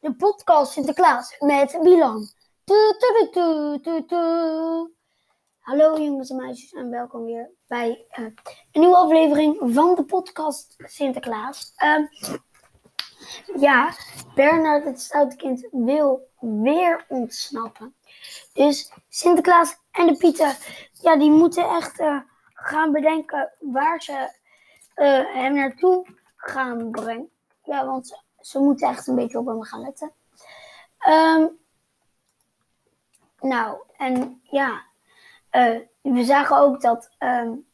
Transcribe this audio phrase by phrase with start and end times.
[0.00, 2.28] De podcast Sinterklaas met Milan.
[5.58, 8.24] Hallo jongens en meisjes en welkom weer bij uh,
[8.72, 11.72] een nieuwe aflevering van de podcast Sinterklaas.
[11.84, 12.06] Uh,
[13.60, 13.94] ja,
[14.34, 17.94] Bernard het stoute kind wil weer ontsnappen.
[18.52, 20.56] Dus Sinterklaas en de Pieten,
[20.92, 22.20] ja, die moeten echt uh,
[22.54, 24.38] gaan bedenken waar ze
[24.96, 27.30] uh, hem naartoe gaan brengen.
[27.64, 30.12] Ja, want ze, moeten echt een beetje op hem gaan letten.
[31.08, 31.58] Um,
[33.40, 34.82] nou, en ja,
[35.52, 37.66] uh, we zagen ook dat, um,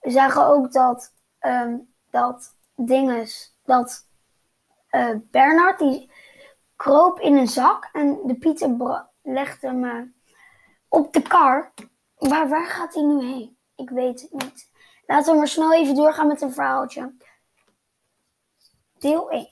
[0.00, 4.06] we zagen ook dat, um, dat dinges, dat
[4.90, 6.10] uh, Bernard, die
[6.76, 10.14] kroop in een zak en de Pieter legde hem
[10.88, 11.72] op de kar.
[12.18, 13.56] Maar waar gaat hij nu heen?
[13.76, 14.70] Ik weet het niet.
[15.06, 17.14] Laten we maar snel even doorgaan met een verhaaltje.
[18.98, 19.48] Deel 1.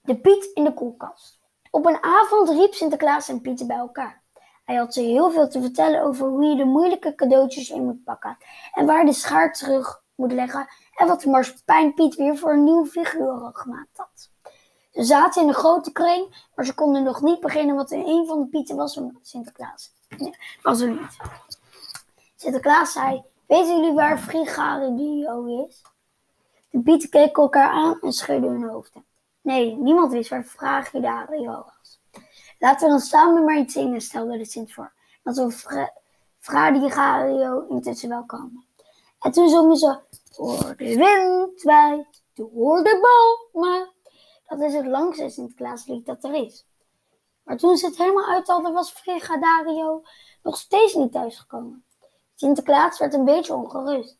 [0.00, 1.40] De Piet in de koelkast.
[1.70, 4.22] Op een avond riep Sinterklaas en Pieter bij elkaar.
[4.64, 8.04] Hij had ze heel veel te vertellen over hoe je de moeilijke cadeautjes in moet
[8.04, 8.36] pakken.
[8.72, 10.68] En waar de schaar terug moet leggen.
[10.96, 14.30] En wat de Piet weer voor een nieuw figuur gemaakt had.
[14.90, 18.26] Ze zaten in een grote kring, maar ze konden nog niet beginnen wat in een
[18.26, 19.92] van de pieten was van Sinterklaas.
[20.08, 21.16] Nee, was er niet.
[22.36, 25.82] Sinterklaas zei, weten jullie waar Frigario is?
[26.70, 29.04] De pieten keken elkaar aan en schudden hun hoofden.
[29.40, 32.00] Nee, niemand wist waar Frigario was.
[32.58, 34.92] Laten we dan samen maar iets zingen, stelde de Sint voor.
[35.22, 35.90] Dat we
[36.38, 38.64] Frigario intussen wel komen.
[39.20, 39.98] En toen zongen ze,
[40.36, 43.00] door de wind wijd, door de
[43.52, 43.92] bomen.
[44.46, 46.66] Dat is het langste Sinterklaaslied dat er is.
[47.42, 50.02] Maar toen ze het helemaal uit hadden, was Frigadario
[50.42, 51.84] nog steeds niet thuisgekomen.
[52.40, 54.18] Sinterklaas werd een beetje ongerust.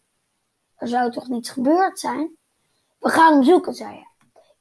[0.76, 2.36] Er zou toch niets gebeurd zijn?
[2.98, 4.08] We gaan hem zoeken, zei hij.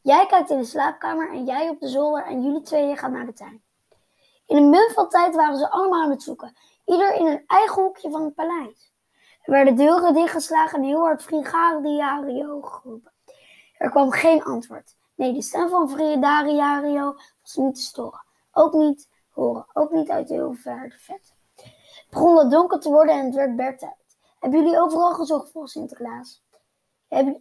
[0.01, 3.25] Jij kijkt in de slaapkamer en jij op de zolder en jullie tweeën gaan naar
[3.25, 3.63] de tuin.
[4.45, 7.81] In een munt van tijd waren ze allemaal aan het zoeken, ieder in een eigen
[7.81, 8.93] hoekje van het paleis.
[9.41, 13.13] Er werden deuren dichtgeslagen en heel hard Frigadario geroepen.
[13.77, 14.95] Er kwam geen antwoord.
[15.15, 18.25] Nee, de stem van Frigadario was niet te storen.
[18.51, 21.37] Ook niet horen, ook niet uit heel ver de.
[22.09, 24.17] Het begon wat donker te worden en het werd bedtijd.
[24.39, 26.43] Hebben jullie overal gezocht voor Sinterklaas?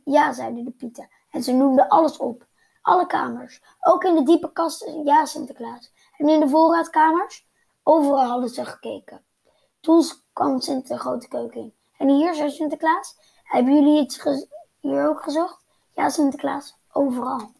[0.04, 1.08] Ja, zeiden de pieten.
[1.30, 2.46] En ze noemden alles op.
[2.82, 3.62] Alle kamers.
[3.80, 5.92] Ook in de diepe kasten, ja, Sinterklaas.
[6.16, 7.48] En in de voorraadkamers?
[7.82, 9.24] Overal hadden ze gekeken.
[9.80, 11.74] Toen kwam Sint de grote keuken in.
[11.98, 14.22] En hier, zei Sinterklaas, hebben jullie iets
[14.80, 15.64] hier ook gezocht?
[15.94, 17.52] Ja, Sinterklaas, overal.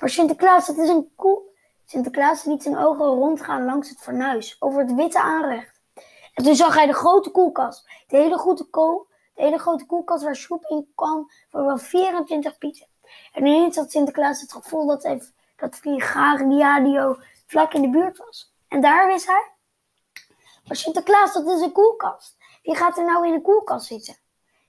[0.00, 1.42] Maar Sinterklaas, dat is een koe.
[1.86, 5.80] Sinterklaas liet zijn ogen rondgaan langs het fornuis, over het witte aanrecht.
[6.34, 7.88] En toen zag hij de grote koelkast.
[8.06, 12.58] De hele, grote kool, de hele grote koelkast waar soep in kwam voor wel 24
[12.58, 12.86] pieten.
[13.32, 15.22] En ineens had Sinterklaas het gevoel dat, hij,
[15.56, 15.80] dat
[17.46, 18.54] vlak in de buurt was.
[18.68, 19.50] En daar wist hij.
[20.64, 22.36] Maar Sinterklaas, dat is een koelkast.
[22.62, 24.16] Wie gaat er nou in de koelkast zitten?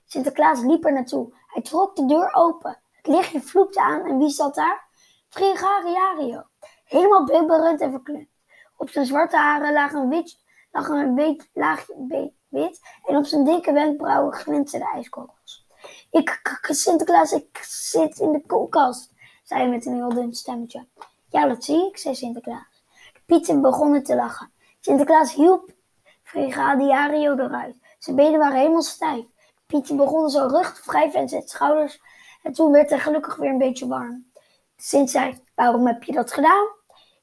[0.06, 1.34] Sinterklaas liep er naartoe.
[1.46, 2.78] Hij trok de deur open.
[2.92, 4.86] Het lichtje vloekte aan en wie zat daar?
[5.28, 6.42] Frigariario.
[6.88, 8.28] Helemaal bibberend en verkleumd.
[8.76, 10.38] Op zijn zwarte haren lag een, wit,
[10.72, 15.66] lag een wit, laagje wit en op zijn dikke wenkbrauwen glinsterden ijskogels.
[16.10, 19.12] Ik, Sinterklaas, ik zit in de koelkast,
[19.44, 20.86] zei hij met een heel dun stemmetje.
[21.28, 22.84] Ja, dat zie ik, zei Sinterklaas.
[23.26, 24.52] Pieten begonnen te lachen.
[24.80, 25.70] Sinterklaas hielp
[26.22, 27.76] Frigadiario eruit.
[27.98, 29.24] Zijn benen waren helemaal stijf.
[29.24, 32.00] De pieten begonnen zo rug te wrijven en zijn schouders.
[32.42, 34.30] En toen werd hij gelukkig weer een beetje warm.
[34.76, 36.66] Sint zei, waarom heb je dat gedaan?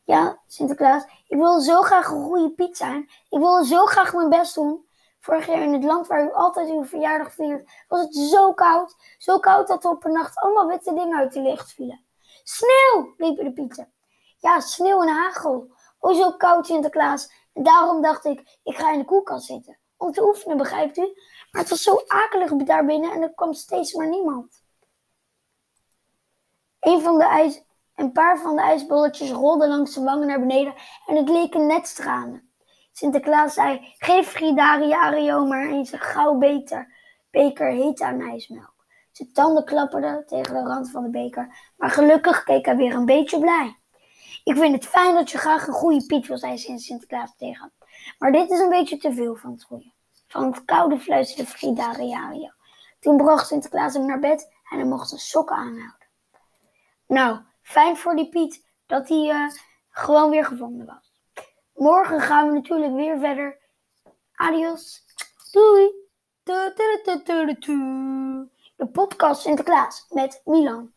[0.05, 3.09] Ja, Sinterklaas, ik wil zo graag een goede Piet zijn.
[3.29, 4.85] Ik wil zo graag mijn best doen.
[5.19, 8.95] Vorig jaar in het land waar u altijd uw verjaardag viert, was het zo koud.
[9.17, 12.05] Zo koud dat er op een nacht allemaal witte dingen uit de lucht vielen.
[12.43, 13.93] Sneeuw, riepen de pieten.
[14.37, 15.73] Ja, sneeuw en hagel.
[15.99, 17.31] O, zo koud, Sinterklaas.
[17.53, 19.77] En daarom dacht ik, ik ga in de koelkast zitten.
[19.97, 21.13] Om te oefenen, begrijpt u?
[21.51, 24.63] Maar het was zo akelig daarbinnen en er kwam steeds maar niemand.
[26.79, 27.63] Een, van de ijs,
[27.95, 30.73] een paar van de ijsbolletjes rolden langs zijn wangen naar beneden
[31.05, 32.49] en het leken net stralen.
[32.91, 36.93] Sinterklaas zei, geef Fridariario maar eens een gauw beter
[37.31, 38.73] beker hete ijsmelk.
[39.11, 43.05] Zijn tanden klapperden tegen de rand van de beker, maar gelukkig keek hij weer een
[43.05, 43.79] beetje blij.
[44.43, 47.73] Ik vind het fijn dat je graag een goede Piet wil, zei Sinterklaas tegen
[48.19, 49.93] Maar dit is een beetje te veel van het goede.
[50.27, 52.49] Van het koude fluisterde Fridariario.
[52.99, 56.07] Toen bracht Sinterklaas hem naar bed en hij mocht zijn sokken aanhouden.
[57.07, 59.49] Nou, fijn voor die Piet dat hij uh,
[59.89, 61.21] gewoon weer gevonden was.
[61.73, 63.59] Morgen gaan we natuurlijk weer verder.
[64.35, 65.03] Adios.
[65.51, 65.91] Doei.
[68.75, 70.93] De podcast Sinterklaas met Milan.